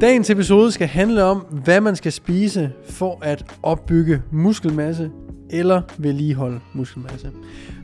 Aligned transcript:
Dagens 0.00 0.30
episode 0.30 0.72
skal 0.72 0.86
handle 0.86 1.24
om, 1.24 1.38
hvad 1.38 1.80
man 1.80 1.96
skal 1.96 2.12
spise 2.12 2.72
for 2.84 3.18
at 3.22 3.44
opbygge 3.62 4.22
muskelmasse 4.32 5.10
eller 5.50 5.82
vedligeholde 5.96 6.60
muskelmasse. 6.72 7.30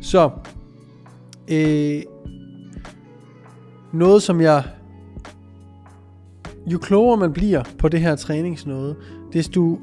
Så, 0.01 0.31
øh, 1.48 2.03
noget 3.93 4.23
som 4.23 4.41
jeg, 4.41 4.65
jo 6.67 6.79
klogere 6.79 7.17
man 7.17 7.33
bliver 7.33 7.62
på 7.79 7.89
det 7.89 8.01
her 8.01 8.17
træningsnode, 8.17 8.97
desto 9.33 9.78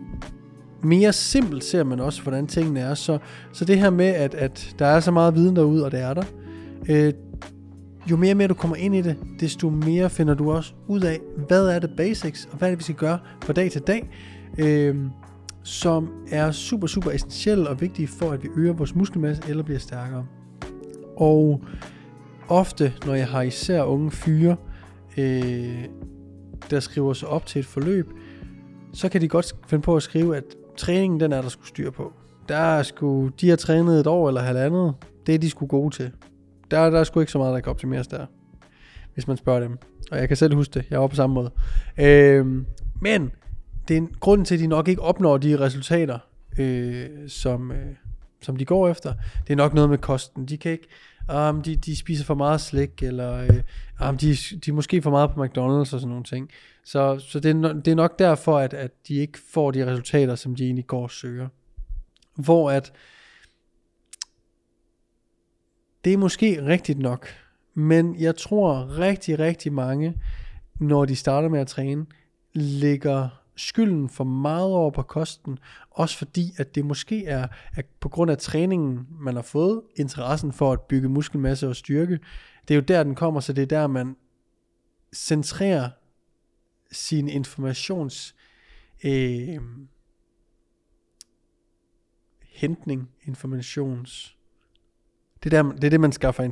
mere 0.82 1.14
simpelt 1.14 1.64
ser 1.64 1.84
man 1.84 2.00
også, 2.00 2.22
hvordan 2.22 2.48
tingene 2.48 2.80
er. 2.80 2.94
Så, 2.94 3.18
så 3.52 3.66
det 3.66 3.80
her 3.80 3.90
med, 3.90 4.06
at, 4.08 4.36
at 4.36 4.76
der 4.80 4.86
er 4.86 5.00
så 5.00 5.12
meget 5.12 5.36
viden 5.36 5.56
derude, 5.56 5.86
og 5.86 5.92
det 5.92 6.02
er 6.02 6.14
der, 6.14 6.24
øh, 6.90 7.14
jo 8.10 8.18
mere 8.18 8.34
og 8.34 8.38
mere 8.38 8.48
du 8.48 8.54
kommer 8.54 8.76
ind 8.76 8.96
i 8.96 9.02
det, 9.02 9.18
desto 9.40 9.70
mere 9.70 10.10
finder 10.10 10.34
du 10.34 10.52
også 10.52 10.74
ud 10.88 11.02
af, 11.02 11.20
hvad 11.48 11.68
er 11.68 11.80
det 11.80 11.90
basics, 11.98 12.50
og 12.52 12.58
hvad 12.58 12.68
er 12.68 12.72
det, 12.72 12.80
vi 12.80 12.84
skal 12.84 12.96
gøre 12.96 13.20
fra 13.44 13.54
dag 13.54 13.72
til 13.72 13.82
dag, 13.82 14.10
øh, 14.58 14.96
som 15.64 16.12
er 16.32 16.52
super, 16.52 16.88
super 16.88 17.12
essentielle 17.12 17.70
og 17.70 17.82
vigtige 17.82 18.08
for, 18.08 18.32
at 18.32 18.44
vi 18.44 18.50
øger 18.56 18.74
vores 18.74 18.96
muskelmasse 18.96 19.44
eller 19.50 19.64
bliver 19.64 19.80
stærkere. 19.80 20.26
Og 21.18 21.62
ofte, 22.48 22.94
når 23.06 23.14
jeg 23.14 23.28
har 23.28 23.42
især 23.42 23.84
unge 23.84 24.12
fyre, 24.12 24.56
øh, 25.18 25.86
der 26.70 26.80
skriver 26.80 27.14
sig 27.14 27.28
op 27.28 27.46
til 27.46 27.60
et 27.60 27.66
forløb, 27.66 28.10
så 28.94 29.10
kan 29.10 29.22
de 29.22 29.28
godt 29.28 29.56
finde 29.68 29.82
på 29.82 29.96
at 29.96 30.04
skrive, 30.04 30.38
at 30.38 30.44
træningen, 30.78 31.20
den 31.20 31.34
er 31.34 31.42
der 31.42 31.50
skulle 31.50 31.68
styr 31.68 31.92
på. 31.92 32.14
Der 32.50 32.58
er 32.58 32.84
sgu, 32.84 33.28
de 33.28 33.50
har 33.50 33.56
trænet 33.56 34.00
et 34.00 34.08
år 34.08 34.28
eller 34.28 34.42
halvandet, 34.42 34.94
det 35.26 35.36
er 35.36 35.40
de 35.40 35.50
skulle 35.50 35.70
gode 35.70 35.96
til 35.96 36.12
der, 36.72 36.90
der 36.90 37.00
er 37.00 37.04
sgu 37.04 37.20
ikke 37.20 37.32
så 37.32 37.38
meget, 37.38 37.54
der 37.54 37.60
kan 37.60 37.70
optimeres 37.70 38.08
der. 38.08 38.26
Hvis 39.14 39.28
man 39.28 39.38
spørger 39.38 39.60
dem. 39.60 39.78
Og 40.12 40.18
jeg 40.18 40.28
kan 40.28 40.38
selv 40.38 40.56
huske 40.56 40.74
det. 40.74 40.86
Jeg 40.90 41.02
var 41.02 41.08
på 41.08 41.16
samme 41.16 41.34
måde. 41.34 41.52
Øh, 41.98 42.46
men 43.02 43.32
det 43.88 43.94
er 43.94 43.98
en 43.98 44.16
grund 44.20 44.46
til, 44.46 44.56
at 44.56 44.60
de 44.60 44.68
nok 44.68 44.88
ikke 44.88 45.02
opnår 45.02 45.38
de 45.38 45.60
resultater, 45.60 46.20
øh, 46.60 47.10
som, 47.28 47.72
øh, 47.72 47.96
som 48.42 48.56
de 48.56 48.66
går 48.66 48.90
efter. 48.90 49.14
Det 49.48 49.54
er 49.54 49.58
nok 49.58 49.74
noget 49.74 49.90
med 49.90 49.98
kosten. 49.98 50.46
De 50.46 50.58
kan 50.58 50.72
ikke... 50.72 50.88
Um, 51.50 51.62
de, 51.62 51.76
de 51.76 51.96
spiser 51.96 52.26
for 52.26 52.36
meget 52.36 52.62
slik, 52.62 53.04
eller 53.04 53.34
øh, 53.34 54.10
um, 54.10 54.18
de, 54.18 54.36
de 54.36 54.72
er 54.72 54.74
måske 54.74 55.02
for 55.02 55.10
meget 55.10 55.32
på 55.32 55.44
McDonald's 55.44 55.80
og 55.80 55.88
sådan 55.88 56.08
nogle 56.08 56.24
ting. 56.24 56.50
Så, 56.86 57.20
så 57.20 57.40
det, 57.40 57.66
er, 57.66 57.74
det 57.74 57.92
er 57.92 57.96
nok 57.96 58.20
derfor, 58.20 58.60
at, 58.60 58.74
at 58.74 58.92
de 59.08 59.16
ikke 59.16 59.40
får 59.54 59.72
de 59.72 59.92
resultater, 59.92 60.36
som 60.36 60.56
de 60.56 60.64
egentlig 60.64 60.88
går 60.88 61.04
og 61.04 61.12
søger. 61.12 61.48
Hvor 62.36 62.72
at 62.72 62.94
det 66.06 66.14
er 66.14 66.18
måske 66.18 66.66
rigtigt 66.66 67.00
nok, 67.00 67.28
men 67.74 68.16
jeg 68.20 68.36
tror 68.36 69.00
rigtig, 69.00 69.40
rigtig 69.40 69.74
mange, 69.74 70.22
når 70.80 71.06
de 71.06 71.16
starter 71.16 71.50
med 71.50 71.60
at 71.60 71.68
træne, 71.68 72.06
ligger 72.54 73.30
skylden 73.56 74.10
for 74.10 74.24
meget 74.24 74.72
over 74.72 74.92
på 74.92 75.02
kosten, 75.02 75.60
også 75.92 76.18
fordi, 76.18 76.54
at 76.58 76.76
det 76.76 76.86
måske 76.86 77.26
er 77.26 77.48
at 77.74 77.86
på 78.00 78.10
grund 78.10 78.32
af 78.32 78.38
træningen, 78.38 79.08
man 79.20 79.36
har 79.36 79.42
fået, 79.42 79.82
interessen 79.96 80.54
for 80.54 80.72
at 80.72 80.82
bygge 80.82 81.10
muskelmasse 81.10 81.68
og 81.68 81.76
styrke, 81.76 82.20
det 82.68 82.74
er 82.74 82.76
jo 82.76 82.82
der, 82.82 83.04
den 83.04 83.16
kommer, 83.16 83.40
så 83.40 83.54
det 83.54 83.62
er 83.62 83.66
der, 83.66 83.88
man 83.88 84.16
centrerer 85.16 85.90
sin 86.92 87.30
informations 87.30 88.36
øh, 89.04 89.62
hentning, 92.42 93.10
informations 93.24 94.38
det 95.44 95.52
der, 95.52 95.64
det 95.64 95.84
er 95.84 95.90
det, 95.90 96.00
man 96.00 96.12
skaffer 96.12 96.44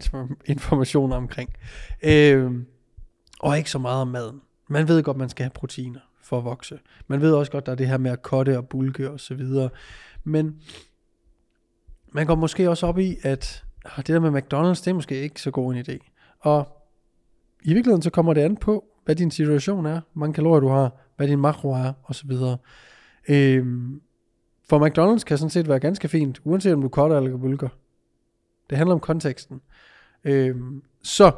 information 0.45 1.11
omkring. 1.11 1.49
Øh, 2.03 2.51
og 3.39 3.57
ikke 3.57 3.71
så 3.71 3.79
meget 3.79 4.01
om 4.01 4.07
maden. 4.07 4.41
Man 4.67 4.87
ved 4.87 5.03
godt, 5.03 5.17
man 5.17 5.29
skal 5.29 5.43
have 5.43 5.51
proteiner 5.51 5.99
for 6.21 6.37
at 6.37 6.43
vokse. 6.43 6.79
Man 7.07 7.21
ved 7.21 7.33
også 7.33 7.51
godt, 7.51 7.65
der 7.65 7.71
er 7.71 7.75
det 7.75 7.87
her 7.87 7.97
med 7.97 8.11
at 8.11 8.21
kotte 8.21 8.57
og 8.57 8.67
bulke 8.67 9.11
og 9.11 9.19
så 9.19 9.33
videre. 9.35 9.69
Men 10.23 10.61
man 12.11 12.27
går 12.27 12.35
måske 12.35 12.69
også 12.69 12.87
op 12.87 12.99
i, 12.99 13.17
at 13.21 13.63
ah, 13.85 13.97
det 13.97 14.07
der 14.07 14.19
med 14.19 14.41
McDonald's, 14.41 14.83
det 14.83 14.87
er 14.87 14.93
måske 14.93 15.21
ikke 15.21 15.41
så 15.41 15.51
god 15.51 15.73
en 15.73 15.79
idé. 15.79 15.97
Og 16.39 16.67
i 17.63 17.73
virkeligheden 17.73 18.01
så 18.01 18.09
kommer 18.09 18.33
det 18.33 18.41
an 18.41 18.57
på, 18.57 18.85
hvad 19.05 19.15
din 19.15 19.31
situation 19.31 19.85
er, 19.85 20.01
hvor 20.13 20.19
mange 20.19 20.33
kalorier 20.33 20.59
du 20.59 20.67
har, 20.67 20.91
hvad 21.17 21.27
din 21.27 21.39
makro 21.39 21.71
er, 21.71 21.93
og 22.03 22.15
så 22.15 22.27
videre. 22.27 22.57
Øhm, 23.29 24.01
for 24.69 24.87
McDonald's 24.87 25.23
kan 25.23 25.37
sådan 25.37 25.49
set 25.49 25.67
være 25.67 25.79
ganske 25.79 26.07
fint, 26.07 26.41
uanset 26.43 26.73
om 26.73 26.81
du 26.81 26.89
kotter 26.89 27.17
eller 27.17 27.37
bulker. 27.37 27.69
Det 28.69 28.77
handler 28.77 28.93
om 28.93 28.99
konteksten. 28.99 29.61
Øhm, 30.23 30.83
så, 31.03 31.31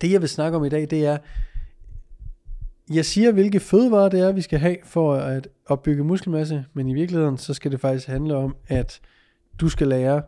det 0.00 0.12
jeg 0.12 0.20
vil 0.20 0.28
snakke 0.28 0.56
om 0.56 0.64
i 0.64 0.68
dag, 0.68 0.90
det 0.90 1.06
er, 1.06 1.18
jeg 2.90 3.04
siger, 3.04 3.32
hvilke 3.32 3.60
fødevarer 3.60 4.08
det 4.08 4.20
er, 4.20 4.32
vi 4.32 4.40
skal 4.40 4.58
have 4.58 4.76
for 4.84 5.14
at 5.14 5.48
opbygge 5.66 6.04
muskelmasse, 6.04 6.64
men 6.72 6.88
i 6.88 6.94
virkeligheden, 6.94 7.38
så 7.38 7.54
skal 7.54 7.70
det 7.70 7.80
faktisk 7.80 8.06
handle 8.06 8.36
om, 8.36 8.56
at 8.68 9.00
du 9.60 9.68
skal 9.68 9.88
lære, 9.88 10.22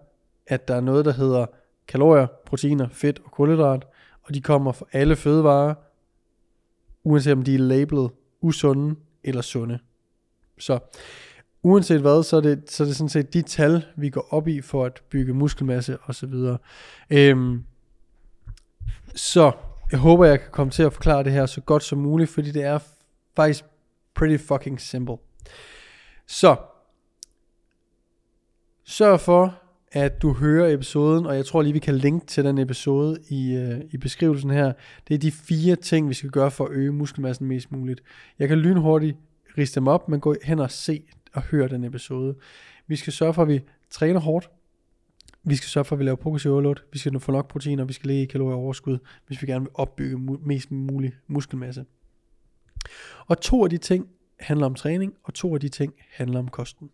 at 0.47 0.69
der 0.69 0.75
er 0.75 0.81
noget, 0.81 1.05
der 1.05 1.13
hedder 1.13 1.47
kalorier, 1.89 2.27
proteiner, 2.47 2.89
fedt 2.89 3.21
og 3.25 3.31
kulhydrat, 3.31 3.87
og 4.23 4.35
de 4.35 4.41
kommer 4.41 4.73
fra 4.73 4.87
alle 4.93 5.17
fødevarer, 5.17 5.75
uanset 7.05 7.33
om 7.33 7.43
de 7.43 7.55
er 7.55 7.59
labelet 7.59 8.11
usunde 8.41 8.97
eller 9.25 9.43
sunde. 9.43 9.79
Så 10.59 10.79
uanset 11.63 12.01
hvad, 12.01 12.23
så 12.23 12.37
er, 12.37 12.41
det, 12.41 12.71
så 12.71 12.83
er 12.83 12.87
det 12.87 12.97
sådan 12.97 13.09
set 13.09 13.35
de 13.35 13.43
tal, 13.43 13.85
vi 13.97 14.11
går 14.11 14.27
op 14.31 14.49
i 14.49 14.61
for 14.61 14.85
at 14.85 15.03
bygge 15.11 15.35
muskelmasse 15.35 15.99
osv. 16.07 16.35
Øhm, 17.11 17.65
så 19.15 19.53
jeg 19.93 20.01
håber, 20.01 20.25
jeg 20.25 20.41
kan 20.41 20.51
komme 20.53 20.71
til 20.71 20.83
at 20.83 20.93
forklare 20.93 21.25
det 21.25 21.33
her 21.33 21.47
så 21.47 21.61
godt 21.61 21.83
som 21.83 21.99
muligt, 21.99 22.31
fordi 22.31 22.51
det 22.51 22.63
er 22.65 22.79
faktisk 23.37 23.65
pretty 24.15 24.45
fucking 24.45 24.81
simple. 24.81 25.17
Så, 26.27 26.57
sørg 28.85 29.21
for, 29.21 29.59
at 29.93 30.23
du 30.23 30.33
hører 30.33 30.75
episoden, 30.75 31.27
og 31.27 31.37
jeg 31.37 31.47
tror 31.47 31.63
lige, 31.63 31.73
vi 31.73 31.79
kan 31.79 31.95
linke 31.95 32.27
til 32.27 32.45
den 32.45 32.59
episode 32.59 33.19
i, 33.29 33.55
øh, 33.55 33.81
i 33.91 33.97
beskrivelsen 33.97 34.51
her. 34.51 34.73
Det 35.09 35.15
er 35.15 35.19
de 35.19 35.33
fire 35.33 35.77
ting, 35.77 36.09
vi 36.09 36.15
skal 36.15 36.31
gøre 36.31 36.51
for 36.51 36.65
at 36.65 36.71
øge 36.71 36.93
muskelmassen 36.93 37.47
mest 37.47 37.73
muligt. 37.73 38.03
Jeg 38.39 38.49
kan 38.49 38.59
lynhurtigt 38.59 39.17
riste 39.59 39.81
dem 39.81 39.89
op, 39.89 40.09
men 40.09 40.21
gå 40.21 40.35
hen 40.45 40.59
og 40.59 40.71
se 40.71 41.03
at 41.35 41.43
høre 41.43 41.69
den 41.69 41.85
episode. 41.85 42.35
Vi 42.87 42.97
skal 42.97 43.13
sørge 43.13 43.35
for, 43.35 43.43
at 43.43 43.49
vi 43.49 43.61
træner 43.91 44.21
hårdt. 44.21 44.51
Vi 45.45 45.57
skal 45.57 45.69
sørge 45.69 45.85
for, 45.85 45.97
at 45.97 45.99
vi 45.99 46.05
laver 46.05 46.17
progressiv 46.17 46.53
overload. 46.53 46.77
Vi 46.93 46.99
skal 46.99 47.21
få 47.21 47.33
nok 47.33 47.49
protein, 47.49 47.79
og 47.79 47.89
vi 47.89 47.93
skal 47.93 48.09
lægge 48.09 48.23
i 48.23 48.27
kalorier 48.27 48.57
overskud, 48.57 48.99
hvis 49.27 49.43
vi 49.43 49.47
gerne 49.47 49.65
vil 49.65 49.71
opbygge 49.75 50.17
mu- 50.17 50.47
mest 50.47 50.71
mulig 50.71 51.13
muskelmasse. 51.27 51.85
Og 53.27 53.41
to 53.41 53.65
af 53.65 53.71
de 53.71 53.79
ting 53.79 54.09
handler 54.41 54.67
om 54.67 54.75
træning, 54.75 55.15
og 55.25 55.35
to 55.35 55.55
af 55.55 55.61
de 55.61 55.69
ting 55.69 55.95
handler 56.11 56.39
om 56.39 56.49
kosten. 56.49 56.91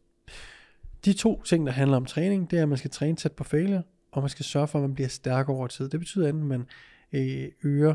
De 1.04 1.12
to 1.12 1.42
ting, 1.42 1.66
der 1.66 1.72
handler 1.72 1.96
om 1.96 2.04
træning, 2.04 2.50
det 2.50 2.58
er, 2.58 2.62
at 2.62 2.68
man 2.68 2.78
skal 2.78 2.90
træne 2.90 3.16
tæt 3.16 3.32
på 3.32 3.44
failure, 3.44 3.82
og 4.12 4.22
man 4.22 4.30
skal 4.30 4.44
sørge 4.44 4.68
for, 4.68 4.78
at 4.78 4.82
man 4.82 4.94
bliver 4.94 5.08
stærkere 5.08 5.56
over 5.56 5.66
tid. 5.66 5.88
Det 5.88 6.00
betyder 6.00 6.28
enten, 6.28 6.52
at 6.52 6.58
man 6.58 6.66
øh, 7.12 7.48
øger 7.62 7.94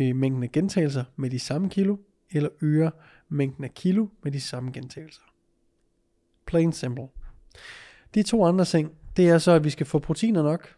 øh, 0.00 0.16
mængden 0.16 0.42
af 0.42 0.52
gentagelser 0.52 1.04
med 1.16 1.30
de 1.30 1.38
samme 1.38 1.70
kilo, 1.70 1.96
eller 2.30 2.48
øger 2.60 2.90
mængden 3.28 3.64
af 3.64 3.74
kilo 3.74 4.06
med 4.22 4.32
de 4.32 4.40
samme 4.40 4.72
gentagelser. 4.72 5.22
Plain 6.52 6.72
simple. 6.72 7.08
De 8.14 8.22
to 8.22 8.44
andre 8.44 8.64
ting, 8.64 8.92
det 9.16 9.28
er 9.28 9.38
så, 9.38 9.52
at 9.52 9.64
vi 9.64 9.70
skal 9.70 9.86
få 9.86 9.98
proteiner 9.98 10.42
nok, 10.42 10.74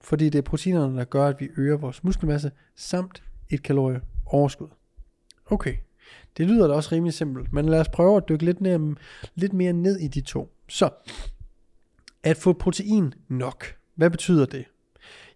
fordi 0.00 0.28
det 0.28 0.38
er 0.38 0.42
proteinerne, 0.42 0.98
der 0.98 1.04
gør, 1.04 1.26
at 1.26 1.40
vi 1.40 1.48
øger 1.56 1.76
vores 1.76 2.04
muskelmasse, 2.04 2.50
samt 2.76 3.22
et 3.50 3.62
kalorieoverskud. 3.62 4.68
Okay, 5.46 5.74
Det 6.36 6.46
lyder 6.46 6.66
da 6.66 6.74
også 6.74 6.92
rimelig 6.92 7.14
simpelt, 7.14 7.52
men 7.52 7.68
lad 7.68 7.80
os 7.80 7.88
prøve 7.88 8.16
at 8.16 8.28
dykke 8.28 8.44
lidt, 8.44 8.60
ned, 8.60 8.96
lidt 9.34 9.52
mere 9.52 9.72
ned 9.72 9.98
i 9.98 10.08
de 10.08 10.20
to. 10.20 10.52
Så, 10.68 10.90
at 12.22 12.36
få 12.36 12.52
protein 12.52 13.14
nok. 13.28 13.64
Hvad 13.94 14.10
betyder 14.10 14.46
det? 14.46 14.64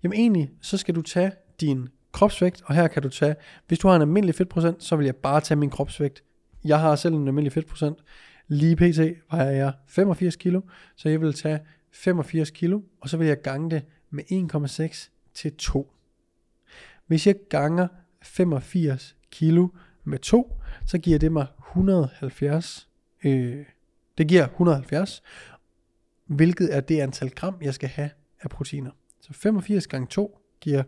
Jamen 0.03 0.19
egentlig, 0.19 0.51
så 0.61 0.77
skal 0.77 0.95
du 0.95 1.03
tage 1.03 1.33
din 1.61 1.89
kropsvægt, 2.13 2.63
og 2.67 2.75
her 2.75 2.89
kan 2.89 3.03
du 3.03 3.09
tage, 3.09 3.37
hvis 3.69 3.79
du 3.79 3.89
har 3.89 3.97
en 3.97 4.03
almindelig 4.03 4.35
fedtprocent, 4.35 4.83
så 4.83 4.97
vil 4.97 5.05
jeg 5.05 5.17
bare 5.17 5.41
tage 5.41 5.59
min 5.59 5.71
kropsvægt. 5.71 6.23
Jeg 6.65 6.81
har 6.81 6.97
selv 6.97 7.15
en 7.15 7.27
almindelig 7.27 7.53
fedtprocent. 7.53 7.99
Lige 8.53 8.77
pt. 8.77 8.99
vejer 9.31 9.51
jeg 9.51 9.73
85 9.87 10.37
kilo, 10.37 10.61
så 10.97 11.09
jeg 11.09 11.21
vil 11.21 11.33
tage 11.33 11.61
85 11.93 12.51
kilo, 12.51 12.81
og 13.01 13.09
så 13.09 13.17
vil 13.17 13.27
jeg 13.27 13.43
gange 13.43 13.71
det 13.71 13.85
med 14.11 14.25
1,6 14.93 15.11
til 15.35 15.57
2. 15.57 15.93
Hvis 17.07 17.27
jeg 17.27 17.35
ganger 17.49 17.89
85 18.23 19.17
kilo 19.31 19.69
med 20.05 20.19
2, 20.19 20.61
så 20.87 20.99
giver 20.99 21.19
det 21.19 21.33
mig 21.33 21.47
170. 21.69 22.89
Øh, 23.25 23.65
det 24.19 24.29
giver 24.29 24.45
170, 24.45 25.23
hvilket 26.27 26.77
er 26.77 26.81
det 26.81 27.01
antal 27.01 27.31
gram, 27.31 27.57
jeg 27.63 27.75
skal 27.75 27.89
have 27.89 28.11
af 28.41 28.51
proteiner. 28.51 28.91
Så 29.21 29.33
85 29.33 29.87
gange 29.87 30.07
2 30.07 30.39
giver 30.61 30.83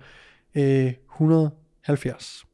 øh, 0.55 0.93
170. 1.13 2.47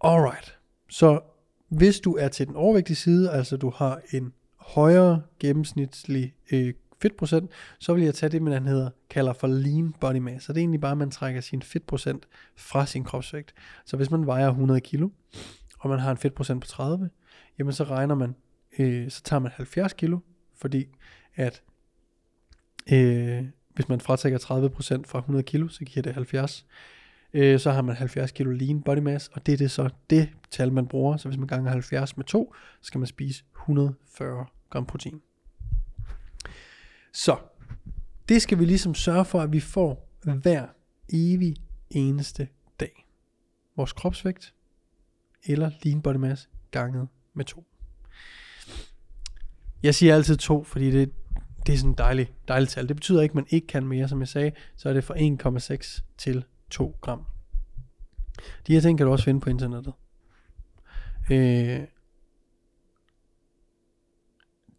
Alright, 0.00 0.58
så 0.88 1.20
hvis 1.68 2.00
du 2.00 2.16
er 2.16 2.28
til 2.28 2.46
den 2.46 2.56
overvægtige 2.56 2.96
side, 2.96 3.30
altså 3.30 3.56
du 3.56 3.70
har 3.70 4.00
en 4.12 4.32
højere 4.56 5.22
gennemsnitlig 5.40 6.34
øh, 6.52 6.74
fedtprocent, 7.02 7.50
så 7.78 7.94
vil 7.94 8.04
jeg 8.04 8.14
tage 8.14 8.30
det, 8.30 8.42
man 8.42 8.66
hedder, 8.66 8.90
kalder 9.10 9.32
for 9.32 9.46
lean 9.46 9.94
body 10.00 10.16
mass. 10.16 10.44
Så 10.44 10.52
det 10.52 10.58
er 10.58 10.62
egentlig 10.62 10.80
bare, 10.80 10.92
at 10.92 10.98
man 10.98 11.10
trækker 11.10 11.40
sin 11.40 11.62
fedtprocent 11.62 12.28
fra 12.56 12.86
sin 12.86 13.04
kropsvægt. 13.04 13.54
Så 13.84 13.96
hvis 13.96 14.10
man 14.10 14.26
vejer 14.26 14.48
100 14.48 14.80
kilo, 14.80 15.08
og 15.78 15.90
man 15.90 15.98
har 15.98 16.10
en 16.10 16.16
fedtprocent 16.16 16.60
på 16.60 16.66
30, 16.66 17.10
jamen 17.58 17.72
så 17.72 17.84
regner 17.84 18.14
man, 18.14 18.34
øh, 18.78 19.10
så 19.10 19.22
tager 19.22 19.40
man 19.40 19.52
70 19.54 19.92
kilo, 19.92 20.18
fordi 20.56 20.86
at 21.34 21.62
øh, 22.92 23.44
hvis 23.74 23.88
man 23.88 24.00
fratrækker 24.00 24.38
30% 24.38 24.42
fra 25.06 25.18
100 25.18 25.42
kilo, 25.42 25.68
så 25.68 25.84
giver 25.84 26.02
det 26.02 26.14
70. 26.14 26.66
Øh, 27.34 27.60
så 27.60 27.70
har 27.70 27.82
man 27.82 27.96
70 27.96 28.32
kilo 28.32 28.50
lean 28.50 28.82
body 28.82 28.98
mass, 28.98 29.28
og 29.28 29.46
det 29.46 29.52
er 29.52 29.56
det 29.56 29.70
så 29.70 29.90
det 30.10 30.28
tal, 30.50 30.72
man 30.72 30.86
bruger. 30.86 31.16
Så 31.16 31.28
hvis 31.28 31.38
man 31.38 31.48
ganger 31.48 31.70
70 31.70 32.16
med 32.16 32.24
2, 32.24 32.54
så 32.80 32.86
skal 32.86 32.98
man 32.98 33.06
spise 33.06 33.44
140 33.56 34.46
gram 34.70 34.86
protein. 34.86 35.20
Så, 37.12 37.36
det 38.28 38.42
skal 38.42 38.58
vi 38.58 38.64
ligesom 38.64 38.94
sørge 38.94 39.24
for, 39.24 39.40
at 39.40 39.52
vi 39.52 39.60
får 39.60 40.08
hver 40.22 40.66
evig 41.08 41.56
eneste 41.90 42.48
dag. 42.80 43.06
Vores 43.76 43.92
kropsvægt 43.92 44.54
eller 45.44 45.70
lean 45.82 46.02
body 46.02 46.16
mass 46.16 46.48
ganget 46.70 47.08
med 47.34 47.44
2. 47.44 47.64
Jeg 49.82 49.94
siger 49.94 50.14
altid 50.14 50.36
2, 50.36 50.64
fordi 50.64 50.90
det, 50.90 51.12
det 51.66 51.72
er 51.72 51.76
sådan 51.76 51.90
en 51.90 51.98
dejlig, 51.98 52.32
dejlig 52.48 52.68
tal. 52.68 52.88
Det 52.88 52.96
betyder 52.96 53.22
ikke, 53.22 53.32
at 53.32 53.34
man 53.34 53.46
ikke 53.50 53.66
kan 53.66 53.86
mere, 53.86 54.08
som 54.08 54.20
jeg 54.20 54.28
sagde. 54.28 54.52
Så 54.76 54.88
er 54.88 54.92
det 54.92 55.04
fra 55.04 55.14
1,6 55.14 56.02
til 56.18 56.44
2 56.70 56.96
gram. 57.00 57.24
De 58.66 58.72
her 58.72 58.80
ting 58.80 58.98
kan 58.98 59.06
du 59.06 59.12
også 59.12 59.24
finde 59.24 59.40
på 59.40 59.50
internettet. 59.50 59.92
Øh, 61.30 61.80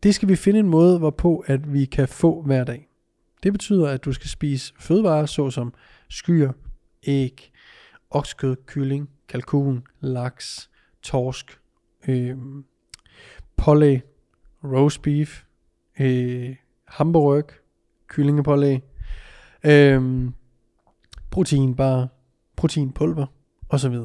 det 0.03 0.15
skal 0.15 0.29
vi 0.29 0.35
finde 0.35 0.59
en 0.59 0.69
måde, 0.69 0.99
hvorpå 0.99 1.43
at 1.47 1.73
vi 1.73 1.85
kan 1.85 2.07
få 2.07 2.41
hver 2.41 2.63
dag. 2.63 2.87
Det 3.43 3.53
betyder, 3.53 3.89
at 3.89 4.05
du 4.05 4.13
skal 4.13 4.29
spise 4.29 4.73
fødevarer 4.79 5.25
såsom 5.25 5.73
skyer, 6.09 6.51
æg, 7.07 7.51
oksekød, 8.09 8.55
kylling, 8.65 9.09
kalkun, 9.27 9.83
laks, 9.99 10.69
torsk, 11.01 11.59
øh, 12.07 12.37
pålæg, 13.57 14.01
roast 14.63 15.01
beef, 15.01 15.43
øh, 15.99 16.55
hamburg, 16.85 17.49
kyllingepålæg, 18.07 18.81
øh, 19.63 20.29
proteinbar, 21.37 22.07
proteinpulver 22.55 23.25
osv. 23.69 23.95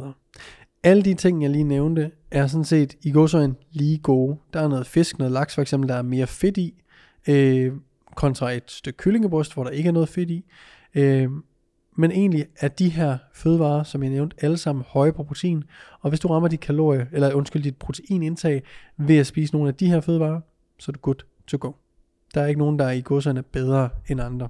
Alle 0.82 1.02
de 1.02 1.14
ting, 1.14 1.43
jeg 1.43 1.50
lige 1.50 1.64
nævnte, 1.64 2.11
er 2.31 2.46
sådan 2.46 2.64
set 2.64 2.96
i 3.02 3.12
går 3.12 3.26
så 3.26 3.38
en 3.38 3.56
lige 3.70 3.99
gode. 3.99 4.37
Der 4.52 4.61
er 4.61 4.69
noget 4.69 4.87
fisk, 4.87 5.19
noget 5.19 5.32
laks 5.32 5.55
for 5.55 5.62
eksempel, 5.62 5.88
der 5.88 5.94
er 5.94 6.02
mere 6.02 6.26
fedt 6.26 6.56
i, 6.56 6.82
øh, 7.29 7.73
kontra 8.14 8.50
et 8.50 8.70
stykke 8.70 8.96
kyllingebryst, 8.96 9.55
hvor 9.55 9.64
der 9.64 9.70
ikke 9.70 9.88
er 9.88 9.93
noget 9.93 10.08
fedt 10.08 10.31
i. 10.31 10.44
Øh, 10.94 11.31
men 11.96 12.11
egentlig 12.11 12.46
er 12.61 12.69
de 12.69 12.88
her 12.88 13.19
fødevarer, 13.34 13.82
som 13.82 14.02
jeg 14.02 14.11
nævnte, 14.11 14.37
alle 14.40 14.56
sammen 14.56 14.84
høje 14.88 15.12
på 15.12 15.23
protein. 15.23 15.64
Og 16.00 16.08
hvis 16.08 16.20
du 16.20 16.29
rammer 16.29 16.49
dit 16.49 16.61
kalorie, 16.61 17.08
eller 17.12 17.34
undskyld, 17.34 17.62
dit 17.62 17.76
proteinindtag 17.76 18.62
ved 18.96 19.17
at 19.17 19.26
spise 19.26 19.55
nogle 19.55 19.69
af 19.69 19.75
de 19.75 19.87
her 19.87 20.00
fødevarer, 20.00 20.40
så 20.79 20.90
er 20.90 20.93
du 20.93 21.00
good 21.00 21.25
to 21.46 21.58
go. 21.61 21.73
Der 22.34 22.40
er 22.40 22.46
ikke 22.46 22.58
nogen, 22.58 22.79
der 22.79 22.84
er 22.84 22.93
i 22.93 23.00
godserne 23.00 23.43
bedre 23.43 23.88
end 24.08 24.20
andre. 24.20 24.49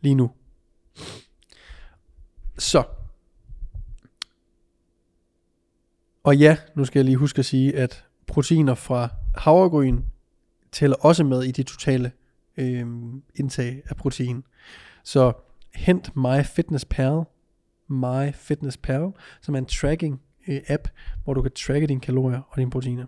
Lige 0.00 0.14
nu. 0.14 0.30
Så. 2.58 2.82
Og 6.22 6.36
ja, 6.36 6.56
nu 6.74 6.84
skal 6.84 6.98
jeg 6.98 7.04
lige 7.04 7.16
huske 7.16 7.38
at 7.38 7.44
sige, 7.44 7.76
at 7.76 8.04
proteiner 8.26 8.74
fra 8.74 9.08
havregryn 9.34 10.02
tæller 10.72 10.96
også 10.96 11.24
med 11.24 11.42
i 11.42 11.50
det 11.50 11.66
totale 11.66 12.12
øh, 12.56 12.86
indtag 13.34 13.82
af 13.88 13.96
protein. 13.96 14.44
Så 15.04 15.32
hent 15.74 16.16
MyFitnessPal, 16.16 17.22
MyFitnessPal, 17.88 19.12
som 19.40 19.54
er 19.54 19.58
en 19.58 19.66
tracking 19.66 20.20
øh, 20.48 20.60
app, 20.68 20.88
hvor 21.24 21.34
du 21.34 21.42
kan 21.42 21.52
tracke 21.52 21.86
dine 21.86 22.00
kalorier 22.00 22.40
og 22.50 22.56
dine 22.56 22.70
proteiner. 22.70 23.06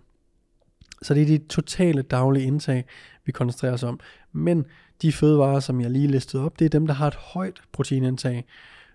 Så 1.01 1.13
det 1.13 1.21
er 1.21 1.25
det 1.25 1.47
totale 1.47 2.01
daglige 2.01 2.45
indtag, 2.45 2.85
vi 3.25 3.31
koncentrerer 3.31 3.73
os 3.73 3.83
om. 3.83 3.99
Men 4.31 4.65
de 5.01 5.13
fødevarer, 5.13 5.59
som 5.59 5.81
jeg 5.81 5.91
lige 5.91 6.07
listede 6.07 6.45
op, 6.45 6.59
det 6.59 6.65
er 6.65 6.69
dem, 6.69 6.87
der 6.87 6.93
har 6.93 7.07
et 7.07 7.15
højt 7.15 7.61
proteinindtag, 7.71 8.45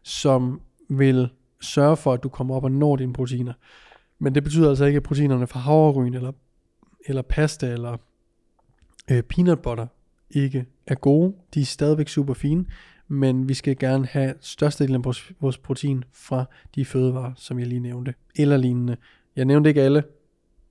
som 0.06 0.61
vil 0.88 1.29
sørge 1.61 1.97
for, 1.97 2.12
at 2.12 2.23
du 2.23 2.29
kommer 2.29 2.55
op 2.56 2.64
og 2.64 2.73
når 2.73 2.97
dine 2.97 3.12
proteiner. 3.12 3.53
Men 4.19 4.35
det 4.35 4.44
betyder 4.44 4.69
altså 4.69 4.85
ikke, 4.85 4.97
at 4.97 5.03
proteinerne 5.03 5.47
fra 5.47 5.61
havregryn 5.61 6.14
eller, 6.14 6.32
eller 7.06 7.23
pasta 7.23 7.73
eller 7.73 7.97
øh, 9.11 9.23
peanut 9.23 9.61
butter 9.61 9.87
ikke 10.31 10.67
er 10.87 10.94
gode. 10.94 11.35
De 11.55 11.61
er 11.61 11.64
stadigvæk 11.64 12.08
super 12.08 12.35
fine, 12.35 12.67
men 13.08 13.49
vi 13.49 13.55
skal 13.55 13.79
gerne 13.79 14.06
have 14.06 14.35
størstedelen 14.41 15.05
af 15.05 15.14
vores 15.41 15.58
protein 15.58 16.05
fra 16.12 16.44
de 16.75 16.85
fødevarer, 16.85 17.32
som 17.37 17.58
jeg 17.58 17.67
lige 17.67 17.81
nævnte, 17.81 18.14
eller 18.37 18.56
lignende. 18.56 18.97
Jeg 19.37 19.44
nævnte 19.44 19.70
ikke 19.70 19.82
alle, 19.82 20.05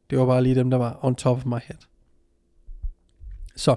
det 0.10 0.20
var 0.20 0.26
bare 0.26 0.44
lige 0.44 0.56
dem, 0.56 0.70
der 0.70 0.78
var 0.78 1.00
on 1.02 1.16
top 1.16 1.38
of 1.38 1.46
my 1.46 1.60
head. 1.64 1.80
Så, 3.56 3.76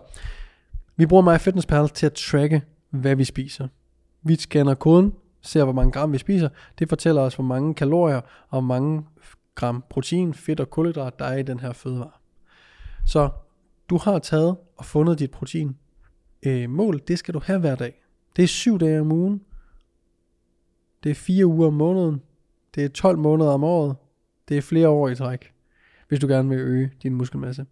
vi 0.97 1.07
bruger 1.07 1.33
MyFitnessPal 1.33 1.89
til 1.89 2.07
at 2.07 2.13
tracke, 2.13 2.63
hvad 2.91 3.17
vi 3.17 3.25
spiser. 3.25 3.69
Vi 4.23 4.37
scanner 4.37 4.75
koden, 4.75 5.13
ser 5.43 5.65
hvor 5.65 5.73
mange 5.73 5.93
gram 5.93 6.13
vi 6.13 6.19
spiser. 6.19 6.49
Det 6.79 6.89
fortæller 6.89 7.23
os, 7.23 7.35
hvor 7.35 7.45
mange 7.45 7.75
kalorier 7.75 8.21
og 8.49 8.51
hvor 8.51 8.61
mange 8.61 9.05
gram 9.55 9.85
protein, 9.91 10.35
fedt 10.35 10.61
og 10.61 10.71
kulhydrat, 10.71 11.19
der 11.19 11.25
er 11.25 11.37
i 11.37 11.43
den 11.43 11.61
her 11.61 11.73
fødevare. 11.73 12.11
Så 13.07 13.31
du 13.91 13.97
har 13.97 14.19
taget 14.19 14.57
og 14.77 14.85
fundet 14.85 15.19
dit 15.19 15.31
protein 15.31 15.77
øh, 16.47 16.71
mål, 16.71 17.01
det 17.09 17.19
skal 17.19 17.35
du 17.35 17.41
have 17.45 17.61
hver 17.61 17.75
dag. 17.75 18.03
Det 18.37 18.43
er 18.43 18.49
syv 18.49 18.79
dage 18.79 19.01
om 19.01 19.13
ugen. 19.13 19.43
Det 21.05 21.11
er 21.11 21.15
fire 21.15 21.47
uger 21.47 21.67
om 21.67 21.73
måneden. 21.73 22.23
Det 22.75 22.85
er 22.85 22.89
12 22.89 23.19
måneder 23.19 23.51
om 23.51 23.65
året. 23.65 23.97
Det 24.49 24.57
er 24.59 24.63
flere 24.63 24.89
år 24.89 25.09
i 25.09 25.15
træk, 25.15 25.53
hvis 26.09 26.21
du 26.21 26.27
gerne 26.27 26.49
vil 26.49 26.59
øge 26.59 26.91
din 27.03 27.15
muskelmasse. 27.15 27.67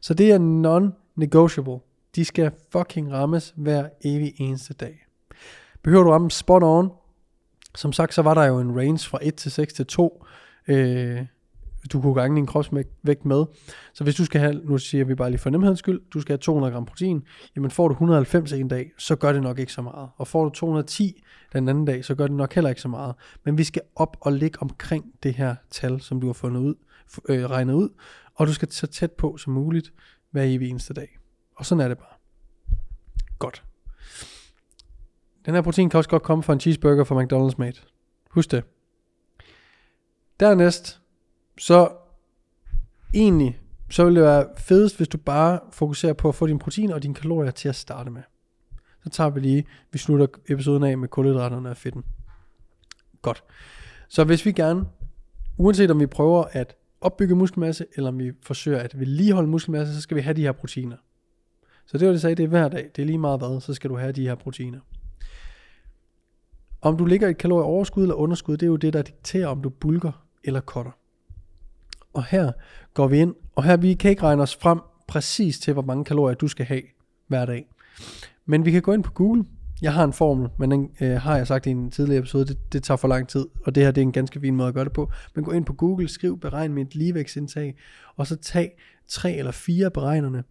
Så 0.00 0.14
det 0.14 0.32
er 0.32 0.38
non-negotiable. 0.38 1.80
De 2.16 2.24
skal 2.24 2.52
fucking 2.72 3.12
rammes 3.12 3.54
hver 3.56 3.88
evig 4.04 4.34
eneste 4.40 4.74
dag. 4.74 5.06
Behøver 5.82 6.04
du 6.04 6.10
ramme 6.10 6.30
spot 6.30 6.62
on? 6.62 6.90
Som 7.78 7.92
sagt, 7.92 8.14
så 8.14 8.22
var 8.22 8.34
der 8.34 8.44
jo 8.44 8.60
en 8.60 8.76
range 8.76 9.08
fra 9.08 9.18
1 9.22 9.34
til 9.34 9.50
6 9.50 9.72
til 9.72 9.86
2. 9.86 10.24
Øh, 10.68 11.26
du 11.92 12.00
kunne 12.00 12.14
gange 12.14 12.36
din 12.36 12.46
kropsvægt 12.46 13.24
med. 13.24 13.44
Så 13.94 14.04
hvis 14.04 14.14
du 14.14 14.24
skal 14.24 14.40
have, 14.40 14.54
nu 14.54 14.78
siger 14.78 15.04
vi 15.04 15.14
bare 15.14 15.30
lige 15.30 15.38
for 15.38 15.50
nemhedens 15.50 15.78
skyld, 15.78 16.00
du 16.10 16.20
skal 16.20 16.32
have 16.32 16.38
200 16.38 16.72
gram 16.72 16.84
protein, 16.84 17.22
jamen 17.56 17.70
får 17.70 17.88
du 17.88 17.92
190 17.92 18.52
en 18.52 18.68
dag, 18.68 18.92
så 18.98 19.16
gør 19.16 19.32
det 19.32 19.42
nok 19.42 19.58
ikke 19.58 19.72
så 19.72 19.82
meget. 19.82 20.08
Og 20.16 20.28
får 20.28 20.44
du 20.44 20.50
210 20.50 21.22
den 21.52 21.68
anden 21.68 21.84
dag, 21.84 22.04
så 22.04 22.14
gør 22.14 22.26
det 22.26 22.36
nok 22.36 22.54
heller 22.54 22.70
ikke 22.70 22.80
så 22.80 22.88
meget. 22.88 23.14
Men 23.44 23.58
vi 23.58 23.64
skal 23.64 23.82
op 23.96 24.16
og 24.20 24.32
ligge 24.32 24.62
omkring 24.62 25.04
det 25.22 25.34
her 25.34 25.54
tal, 25.70 26.00
som 26.00 26.20
du 26.20 26.26
har 26.26 26.34
fundet 26.34 26.60
ud, 26.60 26.74
øh, 27.28 27.50
regnet 27.50 27.74
ud, 27.74 27.88
og 28.34 28.46
du 28.46 28.52
skal 28.52 28.72
så 28.72 28.86
tæt 28.86 29.12
på 29.12 29.36
som 29.36 29.52
muligt 29.52 29.92
hver 30.30 30.42
evig 30.42 30.70
eneste 30.70 30.94
dag. 30.94 31.18
Og 31.56 31.66
sådan 31.66 31.84
er 31.84 31.88
det 31.88 31.98
bare. 31.98 32.14
Godt. 33.38 33.67
Den 35.48 35.54
her 35.54 35.62
protein 35.62 35.90
kan 35.90 35.98
også 35.98 36.10
godt 36.10 36.22
komme 36.22 36.42
fra 36.44 36.52
en 36.52 36.60
cheeseburger 36.60 37.04
fra 37.04 37.22
McDonald's, 37.22 37.54
mate. 37.58 37.80
Husk 38.30 38.50
det. 38.50 38.64
Dernæst, 40.40 41.00
så 41.58 41.92
egentlig, 43.14 43.60
så 43.90 44.04
vil 44.04 44.14
det 44.14 44.22
være 44.22 44.46
fedest, 44.56 44.96
hvis 44.96 45.08
du 45.08 45.18
bare 45.18 45.60
fokuserer 45.70 46.12
på 46.12 46.28
at 46.28 46.34
få 46.34 46.46
din 46.46 46.58
protein 46.58 46.92
og 46.92 47.02
dine 47.02 47.14
kalorier 47.14 47.50
til 47.50 47.68
at 47.68 47.74
starte 47.74 48.10
med. 48.10 48.22
Så 49.04 49.10
tager 49.10 49.30
vi 49.30 49.40
lige, 49.40 49.66
vi 49.92 49.98
slutter 49.98 50.26
episoden 50.48 50.82
af 50.82 50.98
med 50.98 51.08
kulhydraterne 51.08 51.70
og 51.70 51.76
fedten. 51.76 52.04
Godt. 53.22 53.44
Så 54.08 54.24
hvis 54.24 54.46
vi 54.46 54.52
gerne 54.52 54.84
uanset 55.56 55.90
om 55.90 56.00
vi 56.00 56.06
prøver 56.06 56.44
at 56.52 56.76
opbygge 57.00 57.34
muskelmasse, 57.34 57.86
eller 57.96 58.08
om 58.08 58.18
vi 58.18 58.32
forsøger 58.42 58.78
at 58.78 58.98
vedligeholde 58.98 59.48
muskelmasse, 59.48 59.94
så 59.94 60.00
skal 60.00 60.16
vi 60.16 60.20
have 60.20 60.34
de 60.34 60.42
her 60.42 60.52
proteiner. 60.52 60.96
Så 61.86 61.98
det 61.98 62.06
var 62.06 62.12
det, 62.12 62.14
jeg 62.14 62.20
sagde, 62.20 62.36
det 62.36 62.44
er 62.44 62.48
hver 62.48 62.68
dag. 62.68 62.90
Det 62.96 63.02
er 63.02 63.06
lige 63.06 63.18
meget 63.18 63.40
hvad, 63.40 63.60
så 63.60 63.74
skal 63.74 63.90
du 63.90 63.96
have 63.96 64.12
de 64.12 64.28
her 64.28 64.34
proteiner. 64.34 64.80
Om 66.82 66.96
du 66.96 67.04
ligger 67.04 67.28
i 67.28 67.30
et 67.30 67.38
kalorieoverskud 67.38 68.02
eller 68.02 68.14
underskud, 68.14 68.56
det 68.56 68.62
er 68.62 68.70
jo 68.70 68.76
det, 68.76 68.92
der 68.92 69.02
dikterer, 69.02 69.46
om 69.46 69.62
du 69.62 69.68
bulker 69.68 70.24
eller 70.44 70.60
cutter. 70.60 70.92
Og 72.14 72.24
her 72.24 72.52
går 72.94 73.06
vi 73.06 73.18
ind, 73.18 73.34
og 73.54 73.64
her 73.64 73.76
vi 73.76 73.94
kan 73.94 74.10
ikke 74.10 74.22
regne 74.22 74.42
os 74.42 74.56
frem 74.56 74.80
præcis 75.08 75.58
til, 75.58 75.72
hvor 75.72 75.82
mange 75.82 76.04
kalorier 76.04 76.34
du 76.34 76.48
skal 76.48 76.66
have 76.66 76.82
hver 77.26 77.46
dag. 77.46 77.66
Men 78.46 78.64
vi 78.64 78.70
kan 78.70 78.82
gå 78.82 78.92
ind 78.92 79.04
på 79.04 79.12
Google. 79.12 79.44
Jeg 79.82 79.92
har 79.92 80.04
en 80.04 80.12
formel, 80.12 80.48
men 80.58 80.70
den 80.70 80.90
øh, 81.00 81.10
har 81.10 81.36
jeg 81.36 81.46
sagt 81.46 81.66
i 81.66 81.70
en 81.70 81.90
tidligere 81.90 82.18
episode, 82.18 82.44
det, 82.46 82.72
det 82.72 82.82
tager 82.82 82.96
for 82.96 83.08
lang 83.08 83.28
tid, 83.28 83.46
og 83.64 83.74
det 83.74 83.82
her 83.82 83.90
det 83.90 84.00
er 84.00 84.06
en 84.06 84.12
ganske 84.12 84.40
fin 84.40 84.56
måde 84.56 84.68
at 84.68 84.74
gøre 84.74 84.84
det 84.84 84.92
på. 84.92 85.10
Men 85.34 85.44
gå 85.44 85.52
ind 85.52 85.64
på 85.64 85.72
Google, 85.72 86.08
skriv 86.08 86.40
beregn 86.40 86.74
mit 86.74 86.94
ligevægtsindtag, 86.94 87.76
og 88.16 88.26
så 88.26 88.36
tag 88.36 88.78
tre 89.08 89.32
eller 89.32 89.52
fire 89.52 89.90
beregnerne, 89.90 90.44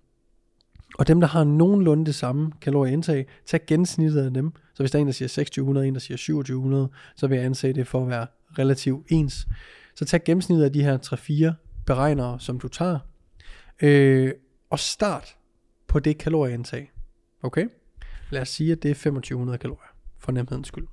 og 0.98 1.08
dem, 1.08 1.20
der 1.20 1.28
har 1.28 1.44
nogenlunde 1.44 2.06
det 2.06 2.16
samme 2.16 2.52
kalorieindtag, 2.62 3.28
tag 3.46 3.66
gennemsnittet 3.68 4.26
af 4.26 4.34
dem. 4.34 4.52
Så 4.74 4.84
hvis 4.84 4.92
der 4.92 5.00
er 5.00 5.02
en, 5.02 5.08
der 5.08 5.14
siger 5.14 5.28
2600, 5.28 5.88
en, 5.88 5.94
der 5.94 6.00
siger 6.00 6.18
2700, 6.18 6.90
så 7.16 7.28
vil 7.28 7.36
jeg 7.36 7.46
anse 7.46 7.74
det 7.74 7.88
for 7.88 8.02
at 8.02 8.10
være 8.10 8.28
relativt 8.60 9.08
ens. 9.10 9.48
Så 9.96 10.06
tag 10.06 10.24
gennemsnittet 10.24 10.66
af 10.66 10.74
de 10.74 10.84
her 10.84 10.98
3-4 10.98 11.84
beregnere, 11.86 12.40
som 12.40 12.60
du 12.60 12.68
tager, 12.68 13.00
øh, 13.82 14.32
og 14.70 14.80
start 14.80 15.36
på 15.88 16.00
det 16.00 16.18
kalorieindtag. 16.18 16.92
Okay? 17.44 17.68
Lad 18.30 18.42
os 18.42 18.50
sige, 18.50 18.72
at 18.72 18.84
det 18.84 18.92
er 18.92 18.96
2500 18.96 19.58
kalorier, 19.58 19.96
for 20.20 20.32
nemhedens 20.32 20.68
skyld. 20.68 20.88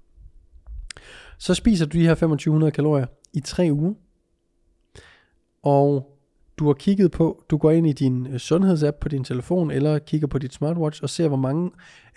Så 1.39 1.55
spiser 1.55 1.87
du 1.87 1.99
de 1.99 2.03
her 2.03 2.15
2500 2.15 2.73
kalorier 2.73 3.07
i 3.33 3.41
3 3.41 3.69
uger, 3.73 3.95
og 5.63 6.14
du 6.59 6.67
har 6.67 6.75
kigget 6.75 7.11
på, 7.11 7.45
du 7.51 7.57
går 7.57 7.71
ind 7.71 7.87
i 7.87 7.93
din 7.93 8.27
øh, 8.27 8.39
sundhedsapp 8.39 8.97
på 9.01 9.09
din 9.09 9.25
telefon, 9.25 9.71
eller 9.71 9.99
kigger 9.99 10.27
på 10.27 10.39
dit 10.39 10.55
smartwatch, 10.55 11.03
og 11.03 11.11
ser, 11.11 11.29
hvor 11.29 11.37
mange 11.37 11.71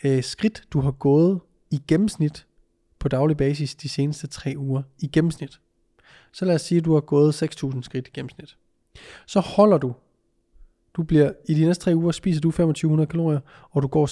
øh, 0.03 0.23
skridt 0.23 0.63
du 0.73 0.79
har 0.79 0.91
gået 0.91 1.39
i 1.71 1.81
gennemsnit 1.87 2.47
på 2.99 3.07
daglig 3.07 3.37
basis 3.37 3.75
de 3.75 3.89
seneste 3.89 4.27
3 4.27 4.53
uger. 4.57 4.81
I 4.99 5.07
gennemsnit. 5.07 5.59
Så 6.33 6.45
lad 6.45 6.55
os 6.55 6.61
sige, 6.61 6.79
at 6.79 6.85
du 6.85 6.93
har 6.93 7.01
gået 7.01 7.43
6.000 7.43 7.81
skridt 7.81 8.07
i 8.07 8.11
gennemsnit. 8.13 8.57
Så 9.25 9.39
holder 9.39 9.77
du. 9.77 9.95
Du 10.93 11.03
bliver, 11.03 11.31
I 11.49 11.53
de 11.53 11.65
næste 11.65 11.83
3 11.83 11.95
uger 11.95 12.11
spiser 12.11 12.41
du 12.41 12.51
2500 12.51 13.07
kalorier, 13.07 13.39
og 13.71 13.81
du 13.81 13.87
går 13.87 14.05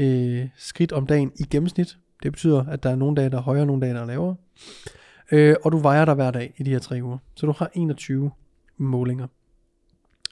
6.000 0.00 0.02
øh, 0.02 0.48
skridt 0.56 0.92
om 0.92 1.06
dagen 1.06 1.32
i 1.36 1.42
gennemsnit. 1.42 1.98
Det 2.22 2.32
betyder, 2.32 2.64
at 2.64 2.82
der 2.82 2.90
er 2.90 2.96
nogle 2.96 3.16
dage, 3.16 3.30
der 3.30 3.38
er 3.38 3.42
højere, 3.42 3.66
nogle 3.66 3.82
dage, 3.82 3.94
der 3.94 4.00
er 4.00 4.06
lavere. 4.06 4.36
Øh, 5.32 5.56
og 5.64 5.72
du 5.72 5.78
vejer 5.78 6.04
dig 6.04 6.14
hver 6.14 6.30
dag 6.30 6.54
i 6.56 6.62
de 6.62 6.70
her 6.70 6.78
3 6.78 7.02
uger. 7.02 7.18
Så 7.34 7.46
du 7.46 7.52
har 7.52 7.70
21 7.74 8.30
målinger. 8.84 9.26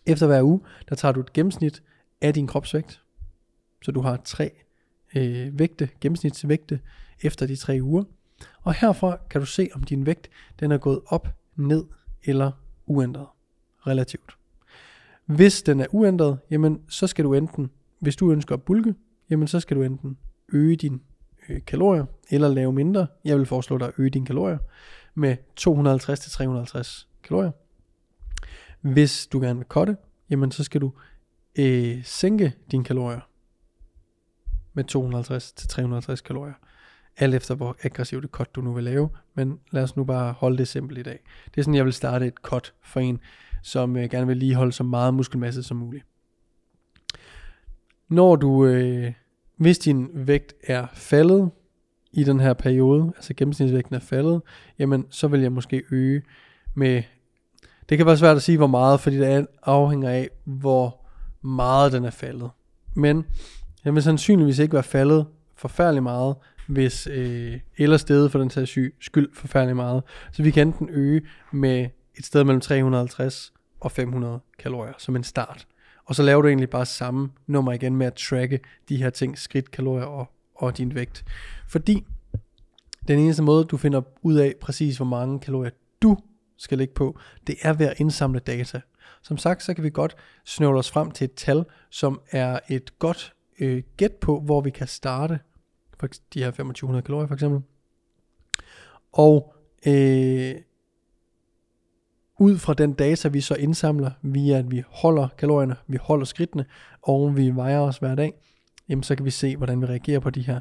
Efter 0.07 0.27
hver 0.27 0.43
uge, 0.43 0.61
der 0.89 0.95
tager 0.95 1.13
du 1.13 1.21
et 1.21 1.33
gennemsnit 1.33 1.83
af 2.21 2.35
din 2.35 2.47
kropsvægt. 2.47 3.03
Så 3.83 3.93
du 3.93 4.01
har 4.01 4.21
tre 4.25 4.51
øh, 5.17 5.59
vægte, 5.59 5.89
gennemsnitsvægte 6.01 6.81
efter 7.23 7.47
de 7.47 7.57
tre 7.57 7.79
uger. 7.83 8.05
Og 8.63 8.75
herfra 8.75 9.19
kan 9.31 9.41
du 9.41 9.47
se, 9.47 9.69
om 9.75 9.83
din 9.83 10.07
vægt 10.07 10.31
den 10.61 10.73
er 10.73 10.79
gået 10.79 11.01
op, 11.07 11.29
ned 11.57 11.85
eller 12.25 12.53
uændret 12.87 13.27
relativt. 13.87 14.37
Hvis 15.25 15.63
den 15.63 15.81
er 15.81 15.87
uændret, 15.91 16.39
jamen 16.51 16.81
så 16.89 17.07
skal 17.07 17.25
du 17.25 17.35
enten, 17.35 17.71
hvis 17.99 18.17
du 18.17 18.33
ønsker 18.33 18.55
at 18.55 18.63
bulke, 18.63 18.95
jamen 19.31 19.49
så 19.49 19.61
skal 19.61 19.77
du 19.77 19.83
enten 19.83 20.19
øge 20.53 20.77
din 20.77 21.03
øh, 21.49 21.61
kalorier 21.67 22.05
eller 22.31 22.49
lave 22.49 22.73
mindre. 22.73 23.07
Jeg 23.25 23.39
vil 23.39 23.47
foreslå 23.47 23.79
dig 23.79 23.89
at 23.89 23.95
øge 23.99 24.11
dine 24.11 24.27
kalorier 24.27 24.59
med 25.15 25.37
250-350 25.61 27.07
kalorier. 27.23 27.51
Hvis 28.81 29.27
du 29.27 29.41
gerne 29.41 29.59
vil 29.59 29.67
cutte, 29.69 29.97
jamen 30.31 30.53
så 30.53 30.65
skal 30.65 30.81
du 30.81 30.93
øh, 31.59 32.05
sænke 32.05 32.53
dine 32.71 32.85
kalorier 32.85 33.21
med 34.75 34.85
250-350 36.15 36.23
kalorier. 36.23 36.55
Alt 37.17 37.35
efter 37.35 37.55
hvor 37.55 37.77
aggressivt 37.83 38.25
et 38.25 38.31
cut 38.31 38.55
du 38.55 38.61
nu 38.61 38.73
vil 38.73 38.85
lave. 38.85 39.09
Men 39.35 39.61
lad 39.71 39.83
os 39.83 39.97
nu 39.97 40.05
bare 40.05 40.33
holde 40.33 40.59
det 40.59 40.69
simpelt 40.69 40.99
i 40.99 41.03
dag. 41.03 41.19
Det 41.45 41.59
er 41.59 41.63
sådan, 41.63 41.75
jeg 41.75 41.85
vil 41.85 41.93
starte 41.93 42.27
et 42.27 42.35
cut 42.35 42.75
for 42.83 43.01
en, 43.01 43.21
som 43.63 43.97
øh, 43.97 44.11
gerne 44.11 44.27
vil 44.27 44.37
lige 44.37 44.55
holde 44.55 44.73
så 44.73 44.83
meget 44.83 45.15
muskelmasse 45.15 45.63
som 45.63 45.77
muligt. 45.77 46.05
Når 48.09 48.37
du, 48.37 48.67
øh, 48.67 49.13
hvis 49.57 49.79
din 49.79 50.11
vægt 50.15 50.55
er 50.65 50.87
faldet 50.95 51.51
i 52.13 52.25
den 52.25 52.41
her 52.41 52.53
periode, 52.53 53.13
altså 53.17 53.35
gennemsnitsvægten 53.35 53.95
er 53.95 54.01
faldet, 54.01 54.43
jamen 54.79 55.07
så 55.11 55.29
vil 55.29 55.41
jeg 55.41 55.53
måske 55.53 55.83
øge 55.91 56.23
med 56.75 57.03
det 57.91 57.99
kan 57.99 58.07
være 58.07 58.17
svært 58.17 58.37
at 58.37 58.43
sige, 58.43 58.59
hvor 58.59 58.67
meget, 58.67 59.01
fordi 59.01 59.19
det 59.19 59.47
afhænger 59.63 60.11
af, 60.11 60.29
hvor 60.45 61.01
meget 61.43 61.93
den 61.93 62.05
er 62.05 62.11
faldet. 62.11 62.51
Men 62.95 63.25
den 63.85 63.95
vil 63.95 64.03
sandsynligvis 64.03 64.59
ikke 64.59 64.75
være 64.75 64.83
faldet 64.83 65.27
forfærdelig 65.57 66.03
meget, 66.03 66.37
hvis, 66.69 67.07
øh, 67.07 67.61
eller 67.77 67.97
stedet 67.97 68.33
for 68.33 68.39
den 68.39 68.49
tager 68.49 68.91
skyld 69.01 69.29
forfærdelig 69.35 69.77
meget. 69.77 70.03
Så 70.33 70.43
vi 70.43 70.51
kan 70.51 70.67
enten 70.67 70.89
øge 70.91 71.23
med 71.53 71.89
et 72.19 72.25
sted 72.25 72.45
mellem 72.45 72.61
350 72.61 73.53
og 73.81 73.93
500 73.93 74.41
kalorier 74.59 74.93
som 74.99 75.17
en 75.17 75.25
start. 75.25 75.67
Og 76.05 76.15
så 76.15 76.23
laver 76.23 76.43
du 76.43 76.49
egentlig 76.49 76.71
bare 76.71 76.87
samme 76.87 77.31
nummer 77.47 77.73
igen 77.73 77.97
med 77.97 78.07
at 78.07 78.15
tracke 78.15 78.61
de 78.89 78.97
her 78.97 79.11
ting, 79.11 79.39
skridt, 79.39 79.71
kalorier 79.71 80.07
og, 80.07 80.31
og 80.55 80.79
din 80.79 80.95
vægt. 80.95 81.25
Fordi 81.69 82.07
den 83.09 83.19
eneste 83.19 83.43
måde, 83.43 83.65
du 83.65 83.77
finder 83.77 84.01
ud 84.23 84.35
af 84.35 84.55
præcis, 84.61 84.97
hvor 84.97 85.07
mange 85.07 85.41
kalorier 85.41 85.71
du 86.03 86.17
skal 86.61 86.79
ligge 86.79 86.95
på, 86.95 87.19
det 87.47 87.57
er 87.63 87.73
ved 87.73 87.87
at 87.87 88.01
indsamle 88.01 88.41
data. 88.41 88.81
Som 89.23 89.39
sagt, 89.39 89.63
så 89.63 89.75
kan 89.75 89.85
vi 89.85 89.91
godt 89.91 90.17
snøvle 90.45 90.79
os 90.79 90.91
frem 90.91 91.11
til 91.11 91.25
et 91.25 91.35
tal, 91.35 91.65
som 91.91 92.21
er 92.31 92.61
et 92.69 92.99
godt 92.99 93.35
øh, 93.61 93.83
gæt 93.97 94.13
på, 94.13 94.41
hvor 94.41 94.61
vi 94.61 94.71
kan 94.71 94.87
starte. 94.87 95.41
For 95.99 96.07
de 96.07 96.39
her 96.39 96.51
2500 96.51 97.03
kalorier 97.03 97.27
for 97.27 97.35
eksempel. 97.35 97.63
Og 99.13 99.55
øh, 99.87 100.55
ud 102.39 102.59
fra 102.59 102.75
den 102.75 102.93
data, 102.93 103.29
vi 103.29 103.41
så 103.41 103.55
indsamler, 103.55 104.11
via 104.23 104.59
at 104.59 104.71
vi 104.71 104.83
holder 104.89 105.29
kalorierne, 105.39 105.77
vi 105.87 105.97
holder 106.01 106.25
skridtene, 106.25 106.65
og 107.03 107.37
vi 107.37 107.51
vejer 107.51 107.79
os 107.79 107.99
hver 107.99 108.15
dag, 108.15 108.33
jamen 108.89 109.03
så 109.03 109.17
kan 109.17 109.25
vi 109.25 109.31
se, 109.31 109.57
hvordan 109.57 109.81
vi 109.81 109.87
reagerer 109.87 110.21
på 110.21 110.31
de 110.31 110.43
her 110.43 110.61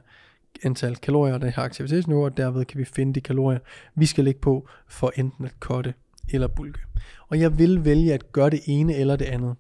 antal 0.64 0.96
kalorier 0.96 1.34
og 1.34 1.42
det 1.42 1.54
her 1.56 1.64
aktivitetsniveau, 1.64 2.26
og 2.26 2.38
derved 2.38 2.66
kan 2.66 2.80
vi 2.80 2.86
finde 2.86 3.14
de 3.14 3.22
kalorier, 3.22 3.60
vi 3.96 4.06
skal 4.06 4.24
lægge 4.24 4.40
på 4.40 4.68
for 4.88 5.12
enten 5.16 5.46
at 5.46 5.60
kotte 5.60 5.94
eller 6.34 6.48
bulke. 6.48 6.80
Og 7.28 7.40
jeg 7.40 7.58
vil 7.58 7.86
vælge 7.86 8.14
at 8.14 8.32
gøre 8.32 8.50
det 8.50 8.60
ene 8.66 8.96
eller 8.96 9.16
det 9.16 9.26
andet. 9.26 9.56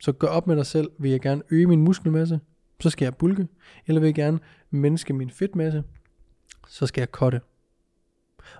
Så 0.00 0.12
gør 0.12 0.28
op 0.28 0.46
med 0.46 0.56
dig 0.56 0.66
selv, 0.66 0.90
vil 0.98 1.10
jeg 1.10 1.20
gerne 1.20 1.42
øge 1.50 1.66
min 1.66 1.80
muskelmasse, 1.80 2.40
så 2.80 2.90
skal 2.90 3.04
jeg 3.04 3.16
bulke, 3.16 3.48
eller 3.86 4.00
vil 4.00 4.06
jeg 4.06 4.14
gerne 4.14 4.38
mindske 4.70 5.12
min 5.12 5.30
fedtmasse, 5.30 5.84
så 6.68 6.86
skal 6.86 7.00
jeg 7.00 7.10
kotte. 7.12 7.40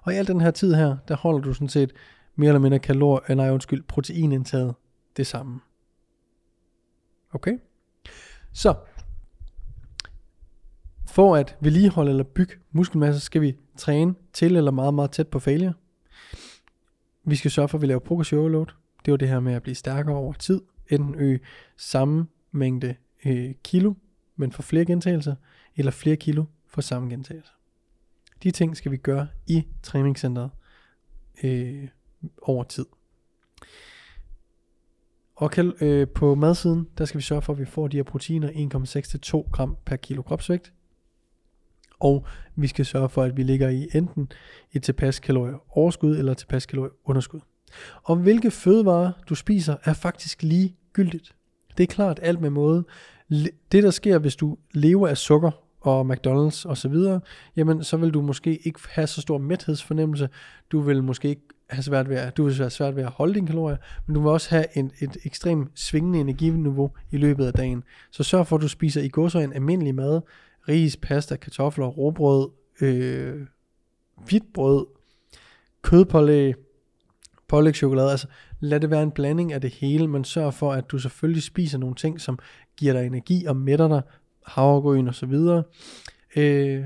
Og 0.03 0.15
i 0.15 0.17
al 0.17 0.27
den 0.27 0.41
her 0.41 0.51
tid 0.51 0.75
her, 0.75 0.97
der 1.09 1.17
holder 1.17 1.41
du 1.41 1.53
sådan 1.53 1.69
set 1.69 1.93
mere 2.37 2.49
eller 2.49 2.61
mindre 2.61 2.79
kalor, 2.79 3.25
øh, 3.29 3.37
nej 3.37 3.51
undskyld, 3.51 3.83
proteinindtaget 3.83 4.75
det 5.17 5.27
samme. 5.27 5.61
Okay? 7.33 7.59
Så, 8.53 8.75
for 11.11 11.37
at 11.37 11.57
vedligeholde 11.61 12.11
eller 12.11 12.25
bygge 12.25 12.55
muskelmasse, 12.73 13.21
skal 13.21 13.43
vi 13.43 13.57
træne 13.77 14.15
til 14.33 14.57
eller 14.57 14.71
meget, 14.71 14.95
meget 14.95 15.11
tæt 15.11 15.29
på 15.29 15.39
failure. 15.39 15.73
Vi 17.25 17.37
skal 17.37 17.51
sørge 17.51 17.69
for, 17.69 17.79
at 17.79 17.83
vi 17.83 17.87
laver 17.87 18.01
progressive 18.01 18.41
overload. 18.41 18.67
Det 19.05 19.11
var 19.11 19.17
det 19.17 19.29
her 19.29 19.41
med 19.41 19.53
at 19.53 19.63
blive 19.63 19.75
stærkere 19.75 20.17
over 20.17 20.33
tid. 20.33 20.61
Enten 20.89 21.15
øge 21.15 21.41
samme 21.77 22.27
mængde 22.53 22.95
øh, 23.25 23.55
kilo, 23.65 23.95
men 24.37 24.53
for 24.53 24.63
flere 24.63 24.85
gentagelser, 24.85 25.35
eller 25.77 25.93
flere 25.93 26.17
kilo 26.17 26.45
for 26.67 26.81
samme 26.81 27.11
gentagelser. 27.11 27.53
De 28.43 28.51
ting 28.51 28.77
skal 28.77 28.93
vi 28.93 28.97
gøre 28.97 29.29
i 29.47 29.67
træningscenteret 29.83 30.51
øh, 31.43 31.89
over 32.43 32.65
tid. 32.65 32.87
Og 35.35 35.51
kan, 35.51 35.73
øh, 35.81 36.09
på 36.09 36.35
madsiden, 36.35 36.89
der 36.99 37.05
skal 37.05 37.19
vi 37.19 37.23
sørge 37.23 37.43
for, 37.43 37.53
at 37.53 37.59
vi 37.59 37.65
får 37.65 37.89
de 37.89 37.97
her 37.97 38.05
proteiner 38.05 38.49
1,6-2 39.47 39.51
gram 39.51 39.77
per 39.85 39.97
kilo 39.97 40.23
kropsvægt 40.23 40.73
og 42.01 42.27
vi 42.57 42.67
skal 42.67 42.87
sørge 42.87 43.09
for, 43.09 43.23
at 43.23 43.37
vi 43.37 43.43
ligger 43.43 43.69
i 43.69 43.89
enten 43.95 44.29
et 44.73 44.83
tilpas 44.83 45.21
kalorier 45.21 45.79
overskud 45.79 46.17
eller 46.17 46.35
tilpas 46.35 46.67
kalorier 46.67 46.93
underskud. 47.05 47.41
Og 48.03 48.17
hvilke 48.17 48.51
fødevarer 48.51 49.13
du 49.29 49.35
spiser 49.35 49.77
er 49.85 49.93
faktisk 49.93 50.43
ligegyldigt. 50.43 51.35
Det 51.79 51.83
er 51.83 51.95
klart 51.95 52.21
alt 52.23 52.41
med 52.41 52.51
måde. 52.51 52.85
Det 53.73 53.83
der 53.83 53.91
sker, 53.91 54.19
hvis 54.19 54.37
du 54.37 54.57
lever 54.75 55.09
af 55.09 55.17
sukker 55.17 55.51
og 55.81 56.13
McDonald's 56.13 56.69
og 56.69 56.77
så 56.77 56.89
videre, 56.89 57.21
jamen 57.57 57.85
så 57.85 57.97
vil 57.97 58.11
du 58.11 58.23
måske 58.23 58.57
ikke 58.67 58.81
have 58.91 59.07
så 59.07 59.21
stor 59.21 59.39
mæthedsfornemmelse. 59.39 60.29
Du 60.73 60.81
vil 60.81 61.03
måske 61.03 61.29
ikke 61.29 61.43
have 61.71 61.83
svært 61.83 62.09
ved 62.09 62.17
at, 62.17 62.37
du 62.37 62.45
vil 62.45 62.55
have 62.55 62.71
svært 62.71 62.97
ved 62.97 63.03
at 63.03 63.11
holde 63.11 63.35
dine 63.35 63.47
kalorier, 63.47 63.77
men 64.07 64.15
du 64.15 64.21
vil 64.21 64.31
også 64.31 64.51
have 64.51 64.65
en, 64.75 64.91
et 65.01 65.17
ekstremt 65.25 65.71
svingende 65.75 66.19
energiniveau 66.21 66.91
i 67.11 67.17
løbet 67.17 67.47
af 67.47 67.53
dagen. 67.53 67.85
Så 68.11 68.23
sørg 68.23 68.47
for, 68.47 68.57
at 68.57 68.63
du 68.63 68.69
spiser 68.69 69.03
i 69.03 69.09
godsøjen 69.09 69.53
almindelig 69.53 69.95
mad, 69.95 70.21
ris, 70.69 70.97
pasta, 70.97 71.37
kartofler, 71.37 71.87
råbrød, 71.87 72.51
øh, 72.81 73.47
hvidt 74.27 74.53
brød, 74.55 74.87
kødpålæg, 75.83 76.55
pålæg 77.49 77.75
chokolade. 77.75 78.11
Altså, 78.11 78.27
lad 78.61 78.81
det 78.81 78.91
være 78.91 79.03
en 79.03 79.11
blanding 79.11 79.53
af 79.53 79.61
det 79.61 79.71
hele, 79.71 80.09
men 80.09 80.25
sørg 80.25 80.55
for, 80.55 80.73
at 80.73 80.91
du 80.91 80.99
selvfølgelig 80.99 81.43
spiser 81.43 81.79
nogle 81.79 81.95
ting, 81.95 82.21
som 82.21 82.39
giver 82.77 82.93
dig 82.93 83.07
energi 83.07 83.45
og 83.45 83.57
mætter 83.57 83.89
dig, 83.89 84.03
havregryn 84.47 85.09
og 85.09 85.15
så 85.15 85.27
videre. 85.27 85.63
Øh, 86.37 86.85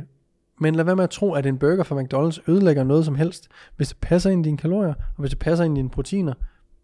men 0.60 0.74
lad 0.74 0.84
være 0.84 0.96
med 0.96 1.04
at 1.04 1.10
tro, 1.10 1.32
at 1.32 1.46
en 1.46 1.58
burger 1.58 1.82
fra 1.82 2.00
McDonald's 2.00 2.50
ødelægger 2.50 2.84
noget 2.84 3.04
som 3.04 3.14
helst. 3.14 3.48
Hvis 3.76 3.88
det 3.88 3.96
passer 4.00 4.30
ind 4.30 4.46
i 4.46 4.48
dine 4.48 4.58
kalorier, 4.58 4.94
og 4.94 5.20
hvis 5.20 5.30
det 5.30 5.38
passer 5.38 5.64
ind 5.64 5.78
i 5.78 5.80
dine 5.80 5.90
proteiner, 5.90 6.34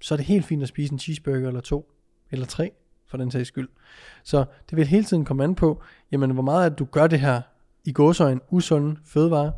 så 0.00 0.14
er 0.14 0.16
det 0.16 0.26
helt 0.26 0.44
fint 0.44 0.62
at 0.62 0.68
spise 0.68 0.92
en 0.92 0.98
cheeseburger 0.98 1.48
eller 1.48 1.60
to, 1.60 1.92
eller 2.30 2.46
tre, 2.46 2.72
for 3.10 3.16
den 3.16 3.30
sags 3.30 3.48
skyld. 3.48 3.68
Så 4.22 4.44
det 4.70 4.76
vil 4.76 4.86
hele 4.86 5.04
tiden 5.04 5.24
komme 5.24 5.44
an 5.44 5.54
på, 5.54 5.82
jamen 6.12 6.30
hvor 6.30 6.42
meget 6.42 6.70
at 6.70 6.78
du 6.78 6.84
gør 6.84 7.06
det 7.06 7.20
her 7.20 7.40
i 7.84 7.92
gåsøjen 7.92 8.40
usunde 8.50 8.96
fødevare. 9.04 9.52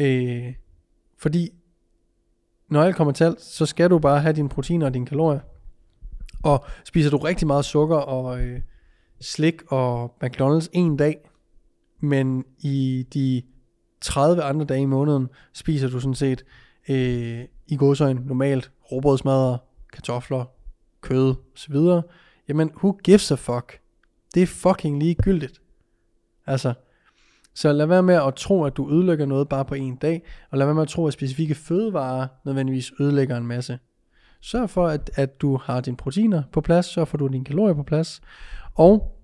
Øh, 0.00 0.54
fordi 1.18 1.52
når 2.68 2.82
alt 2.82 2.96
kommer 2.96 3.12
til 3.12 3.24
alt, 3.24 3.40
så 3.40 3.66
skal 3.66 3.90
du 3.90 3.98
bare 3.98 4.20
have 4.20 4.32
dine 4.32 4.48
proteiner 4.48 4.86
og 4.86 4.94
dine 4.94 5.06
kalorier. 5.06 5.40
Og 6.42 6.64
spiser 6.84 7.10
du 7.10 7.16
rigtig 7.16 7.46
meget 7.46 7.64
sukker 7.64 7.96
og 7.96 8.40
øh, 8.40 8.60
slik 9.20 9.62
og 9.72 10.16
McDonald's 10.24 10.68
en 10.72 10.96
dag, 10.96 11.30
men 12.00 12.44
i 12.58 13.06
de 13.14 13.42
30 14.00 14.42
andre 14.42 14.64
dage 14.64 14.80
i 14.80 14.86
måneden 14.86 15.28
spiser 15.52 15.88
du 15.88 16.00
sådan 16.00 16.14
set 16.14 16.44
øh, 16.88 17.44
i 17.66 17.76
godsøjen 17.76 18.16
normalt 18.16 18.70
råbrødsmadder, 18.92 19.58
kartofler, 19.92 20.44
kød 21.00 21.34
osv., 21.54 21.76
jamen 22.48 22.70
who 22.76 22.98
gives 23.04 23.30
a 23.30 23.34
fuck? 23.34 23.80
Det 24.34 24.42
er 24.42 24.46
fucking 24.46 24.98
ligegyldigt. 24.98 25.60
Altså, 26.46 26.74
så 27.54 27.72
lad 27.72 27.86
være 27.86 28.02
med 28.02 28.14
at 28.14 28.34
tro, 28.34 28.64
at 28.64 28.76
du 28.76 28.90
ødelægger 28.90 29.26
noget 29.26 29.48
bare 29.48 29.64
på 29.64 29.74
en 29.74 29.96
dag, 29.96 30.22
og 30.50 30.58
lad 30.58 30.66
være 30.66 30.74
med 30.74 30.82
at 30.82 30.88
tro, 30.88 31.06
at 31.06 31.12
specifikke 31.12 31.54
fødevarer 31.54 32.26
nødvendigvis 32.44 32.92
ødelægger 33.00 33.36
en 33.36 33.46
masse. 33.46 33.78
Sørg 34.40 34.70
for, 34.70 34.86
at, 34.86 35.10
at 35.14 35.40
du 35.40 35.56
har 35.56 35.80
dine 35.80 35.96
proteiner 35.96 36.42
på 36.52 36.60
plads, 36.60 36.86
sørg 36.86 37.08
for, 37.08 37.16
at 37.16 37.18
du 37.18 37.24
har 37.24 37.32
dine 37.32 37.44
kalorier 37.44 37.74
på 37.74 37.82
plads, 37.82 38.20
og 38.74 39.16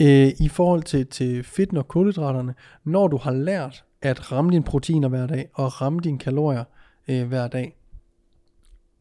øh, 0.00 0.28
i 0.40 0.48
forhold 0.48 0.82
til, 0.82 1.06
til 1.06 1.44
fedten 1.44 1.76
og 1.76 1.88
kulhydraterne, 1.88 2.54
når 2.84 3.08
du 3.08 3.16
har 3.16 3.32
lært 3.32 3.84
at 4.02 4.32
ramme 4.32 4.50
dine 4.50 4.64
proteiner 4.64 5.08
hver 5.08 5.26
dag, 5.26 5.48
og 5.54 5.80
ramme 5.80 6.00
dine 6.00 6.18
kalorier 6.18 6.64
øh, 7.08 7.28
hver 7.28 7.48
dag. 7.48 7.76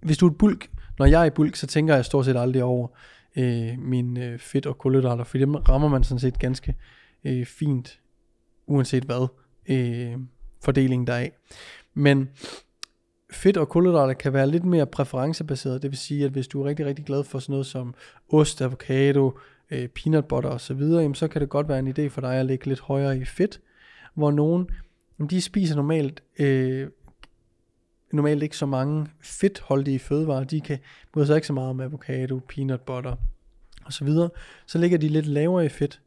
Hvis 0.01 0.17
du 0.17 0.25
er 0.25 0.31
et 0.31 0.37
bulk, 0.37 0.69
når 0.99 1.05
jeg 1.05 1.21
er 1.21 1.25
i 1.25 1.29
bulk, 1.29 1.55
så 1.55 1.67
tænker 1.67 1.95
jeg 1.95 2.05
stort 2.05 2.25
set 2.25 2.37
aldrig 2.37 2.63
over 2.63 2.87
øh, 3.37 3.79
min 3.79 4.17
øh, 4.17 4.39
fedt 4.39 4.65
og 4.65 4.77
kulhydrater, 4.77 5.23
for 5.23 5.37
dem 5.37 5.55
rammer 5.55 5.87
man 5.87 6.03
sådan 6.03 6.19
set 6.19 6.39
ganske 6.39 6.75
øh, 7.23 7.45
fint, 7.45 7.99
uanset 8.67 9.03
hvad 9.03 9.27
øh, 9.69 10.17
fordelingen 10.63 11.07
der 11.07 11.13
er 11.13 11.19
af. 11.19 11.31
Men 11.93 12.29
fedt 13.31 13.57
og 13.57 13.69
kulhydrater 13.69 14.13
kan 14.13 14.33
være 14.33 14.47
lidt 14.47 14.65
mere 14.65 14.85
præferencebaseret, 14.85 15.81
det 15.81 15.91
vil 15.91 15.97
sige, 15.97 16.25
at 16.25 16.31
hvis 16.31 16.47
du 16.47 16.61
er 16.61 16.65
rigtig, 16.65 16.85
rigtig 16.85 17.05
glad 17.05 17.23
for 17.23 17.39
sådan 17.39 17.53
noget 17.53 17.65
som 17.65 17.93
ost, 18.29 18.61
avocado, 18.61 19.39
øh, 19.71 19.87
peanut 19.87 20.25
butter 20.25 20.49
osv., 20.49 20.81
jamen, 20.81 21.15
så 21.15 21.27
kan 21.27 21.41
det 21.41 21.49
godt 21.49 21.69
være 21.69 21.79
en 21.79 21.87
idé 21.87 22.07
for 22.07 22.21
dig 22.21 22.35
at 22.35 22.45
ligge 22.45 22.65
lidt 22.65 22.79
højere 22.79 23.17
i 23.17 23.25
fedt, 23.25 23.61
hvor 24.13 24.31
nogen, 24.31 24.69
de 25.29 25.41
spiser 25.41 25.75
normalt 25.75 26.23
øh, 26.39 26.87
normalt 28.13 28.43
ikke 28.43 28.57
så 28.57 28.65
mange 28.65 29.07
fedtholdige 29.21 29.99
fødevarer. 29.99 30.43
De 30.43 30.61
kan 30.61 30.79
bryde 31.13 31.27
sig 31.27 31.35
ikke 31.35 31.47
så 31.47 31.53
meget 31.53 31.69
om 31.69 31.79
avocado, 31.79 32.41
peanut 32.49 32.81
butter 32.81 33.15
og 33.85 33.93
så 33.93 34.05
videre. 34.05 34.29
Så 34.65 34.77
ligger 34.77 34.97
de 34.97 35.07
lidt 35.07 35.25
lavere 35.25 35.65
i 35.65 35.69
fedt. 35.69 36.01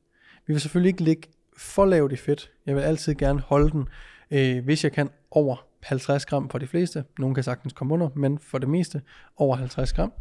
Vi 0.47 0.52
vil 0.52 0.61
selvfølgelig 0.61 0.88
ikke 0.88 1.02
ligge 1.02 1.28
for 1.56 1.85
lavt 1.85 2.12
i 2.12 2.16
fedt. 2.16 2.50
Jeg 2.66 2.76
vil 2.76 2.82
altid 2.82 3.14
gerne 3.14 3.40
holde 3.40 3.71
den, 3.71 3.88
øh, 4.30 4.64
hvis 4.64 4.85
jeg 4.85 4.92
kan, 4.92 5.11
over 5.30 5.66
50 5.82 6.26
gram 6.26 6.49
for 6.49 6.59
de 6.59 6.66
fleste. 6.66 7.04
Nogle 7.18 7.35
kan 7.35 7.44
sagtens 7.44 7.73
komme 7.73 7.94
under, 7.94 8.09
men 8.16 8.38
for 8.38 8.59
det 8.59 8.68
meste 8.68 9.02
over 9.37 9.56
50 9.56 9.92
gram. 9.92 10.12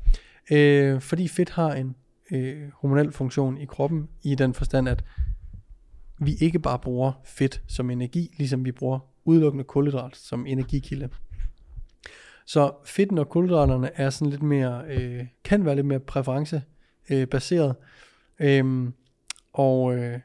Øh, 0.52 1.02
fordi 1.02 1.28
fedt 1.28 1.50
har 1.50 1.74
en 1.74 1.96
øh, 2.32 2.70
hormonel 2.74 3.12
funktion 3.12 3.58
i 3.58 3.66
kroppen, 3.66 4.10
i 4.24 4.36
den 4.36 4.54
forstand, 4.54 4.90
at 4.90 5.04
vi 6.20 6.36
ikke 6.42 6.60
bare 6.60 6.80
bruger 6.80 7.12
fedt 7.24 7.62
som 7.68 7.90
energi, 7.90 8.36
ligesom 8.38 8.66
vi 8.66 8.72
bruger 8.72 9.00
udelukkende 9.26 9.64
kulhydrat 9.64 10.16
som 10.16 10.46
energikilde. 10.46 11.10
Så 12.46 12.72
fedten 12.86 13.18
og 13.18 13.30
kulhydraterne 13.30 13.90
er 13.96 14.10
sådan 14.10 14.32
lidt 14.32 14.44
mere, 14.44 14.84
øh, 14.88 15.26
kan 15.44 15.66
være 15.66 15.76
lidt 15.76 15.88
mere 15.88 16.00
præferencebaseret. 16.00 16.64
øh, 17.10 17.28
baseret. 17.28 17.76
Øhm, 18.40 18.94
og, 19.54 19.96
øh, 19.96 20.20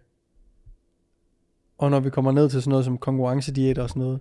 og 1.79 1.91
når 1.91 2.01
vi 2.01 2.11
kommer 2.11 2.33
ned 2.33 2.51
til 2.51 2.63
sådan 2.63 2.71
noget 2.71 2.85
som 2.85 2.99
konkurrencediæt 2.99 3.79
og 3.79 3.89
sådan 3.89 4.03
noget, 4.03 4.21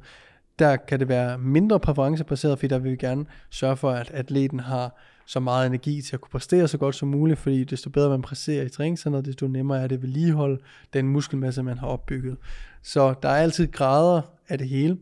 der 0.60 0.76
kan 0.76 1.00
det 1.00 1.08
være 1.08 1.38
mindre 1.38 1.80
præferencebaseret, 1.80 2.60
fordi 2.60 2.68
der 2.68 2.80
vil 2.80 2.92
vi 2.92 2.98
gerne 2.98 3.26
sørge 3.50 3.78
for, 3.78 3.92
at 3.92 4.12
atleten 4.12 4.60
har 4.60 5.02
så 5.26 5.40
meget 5.40 5.68
energi 5.68 6.02
til 6.02 6.16
at 6.16 6.22
kunne 6.22 6.32
præstere 6.32 6.68
så 6.68 6.78
godt 6.78 6.96
som 6.96 7.08
muligt, 7.08 7.40
fordi 7.40 7.64
desto 7.64 7.90
bedre 7.90 8.10
man 8.10 8.22
præsterer 8.22 8.66
i 8.66 8.70
træningscenteret, 8.70 9.26
desto 9.26 9.48
nemmere 9.48 9.82
er 9.82 9.88
det 9.88 9.96
at 9.96 10.02
vedligeholde 10.02 10.62
den 10.94 11.08
muskelmasse, 11.08 11.64
man 11.64 11.78
har 11.78 11.88
opbygget. 11.88 12.38
Så 12.84 13.14
der 13.24 13.30
er 13.30 13.36
altid 13.36 13.68
grader 13.68 14.22
af 14.50 14.58
det 14.58 14.70
hele, 14.70 14.98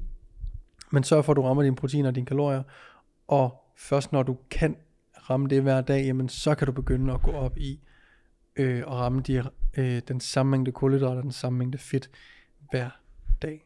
men 0.94 1.04
sørg 1.04 1.26
for, 1.26 1.34
at 1.34 1.38
du 1.38 1.42
rammer 1.42 1.64
dine 1.64 1.76
proteiner 1.76 2.10
og 2.10 2.16
dine 2.16 2.26
kalorier, 2.26 2.64
og 3.28 3.64
først 3.76 4.12
når 4.12 4.24
du 4.24 4.38
kan 4.52 4.76
ramme 5.30 5.48
det 5.48 5.62
hver 5.62 5.82
dag, 5.82 6.06
jamen 6.06 6.30
så 6.30 6.56
kan 6.56 6.66
du 6.66 6.72
begynde 6.72 7.14
at 7.14 7.22
gå 7.22 7.32
op 7.32 7.58
i 7.58 7.80
øh, 8.56 8.84
og 8.86 9.00
ramme 9.00 9.22
de, 9.22 9.44
øh, 9.78 10.02
den 10.08 10.20
samme 10.20 10.50
mængde 10.50 10.72
kulhydrater, 10.72 11.22
den 11.22 11.32
samme 11.32 11.60
mængde 11.60 11.78
fedt 11.78 12.10
hver 12.72 12.90
dag. 13.42 13.66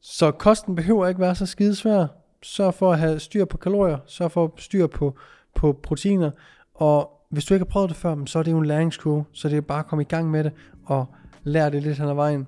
Så 0.00 0.30
kosten 0.30 0.76
behøver 0.76 1.06
ikke 1.06 1.20
være 1.20 1.34
så 1.34 1.46
skidesvær. 1.46 2.06
Sørg 2.42 2.74
for 2.74 2.92
at 2.92 2.98
have 2.98 3.20
styr 3.20 3.44
på 3.44 3.56
kalorier, 3.56 3.98
sørg 4.06 4.30
for 4.30 4.44
at 4.44 4.50
styr 4.56 4.86
på, 4.86 5.18
på 5.54 5.72
proteiner, 5.82 6.30
og 6.74 7.26
hvis 7.28 7.44
du 7.44 7.54
ikke 7.54 7.66
har 7.66 7.70
prøvet 7.70 7.88
det 7.88 7.96
før, 7.96 8.24
så 8.26 8.38
er 8.38 8.42
det 8.42 8.50
jo 8.50 8.58
en 8.58 8.66
læringskurve, 8.66 9.24
så 9.32 9.48
det 9.48 9.56
er 9.56 9.60
bare 9.60 9.78
at 9.78 9.86
komme 9.86 10.02
i 10.02 10.08
gang 10.08 10.30
med 10.30 10.44
det, 10.44 10.52
og 10.84 11.06
lære 11.42 11.70
det 11.70 11.82
lidt 11.82 11.98
hen 11.98 12.08
ad 12.08 12.14
vejen. 12.14 12.46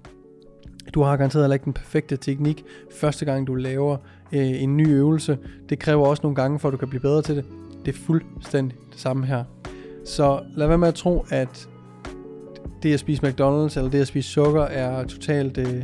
Du 0.95 1.03
har 1.03 1.17
garanteret 1.17 1.53
ikke 1.53 1.65
den 1.65 1.73
perfekte 1.73 2.17
teknik 2.17 2.65
første 2.91 3.25
gang 3.25 3.47
du 3.47 3.55
laver 3.55 3.97
øh, 4.33 4.63
en 4.63 4.77
ny 4.77 4.89
øvelse. 4.89 5.39
Det 5.69 5.79
kræver 5.79 6.07
også 6.07 6.21
nogle 6.23 6.37
gange, 6.37 6.59
for 6.59 6.69
at 6.69 6.73
du 6.73 6.77
kan 6.77 6.89
blive 6.89 7.01
bedre 7.01 7.23
til 7.23 7.37
det. 7.37 7.45
Det 7.85 7.95
er 7.95 7.99
fuldstændig 7.99 8.79
det 8.93 9.01
samme 9.01 9.27
her. 9.27 9.45
Så 10.05 10.43
lad 10.57 10.67
være 10.67 10.79
med 10.79 10.89
at 10.89 10.95
tro, 10.95 11.25
at 11.31 11.69
det 12.83 12.95
at 12.95 13.01
spise 13.01 13.23
McDonald's 13.23 13.79
eller 13.79 13.89
det 13.91 14.01
at 14.01 14.07
spise 14.07 14.29
sukker 14.29 14.63
er 14.63 15.05
totalt 15.05 15.59
øh, 15.59 15.83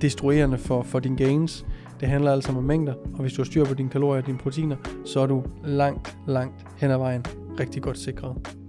destruerende 0.00 0.58
for, 0.58 0.82
for 0.82 0.98
dine 0.98 1.16
gains. 1.16 1.66
Det 2.00 2.08
handler 2.08 2.32
altså 2.32 2.52
om 2.52 2.64
mængder, 2.64 2.94
og 3.14 3.20
hvis 3.20 3.32
du 3.32 3.42
har 3.42 3.44
styr 3.44 3.64
på 3.64 3.74
dine 3.74 3.88
kalorier 3.88 4.22
og 4.22 4.26
dine 4.26 4.38
proteiner, 4.38 4.76
så 5.04 5.20
er 5.20 5.26
du 5.26 5.42
langt, 5.64 6.16
langt 6.26 6.66
hen 6.76 6.90
ad 6.90 6.98
vejen 6.98 7.24
rigtig 7.60 7.82
godt 7.82 7.98
sikret. 7.98 8.63